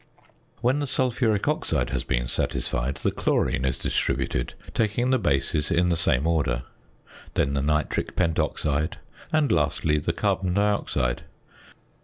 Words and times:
When 0.61 0.79
the 0.79 0.87
sulphuric 0.87 1.47
oxide 1.47 1.91
has 1.91 2.03
been 2.03 2.27
satisfied, 2.27 2.95
the 2.95 3.11
chlorine 3.11 3.65
is 3.65 3.77
distributed, 3.77 4.55
taking 4.73 5.11
the 5.11 5.19
bases 5.19 5.69
in 5.69 5.89
the 5.89 5.95
same 5.95 6.25
order, 6.25 6.63
then 7.35 7.53
the 7.53 7.61
nitric 7.61 8.15
pentoxide, 8.15 8.97
and 9.31 9.51
lastly 9.51 9.99
the 9.99 10.11
carbon 10.11 10.55
dioxide. 10.55 11.25